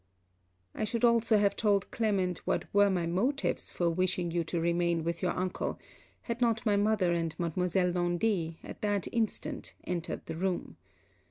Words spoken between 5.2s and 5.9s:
your uncle,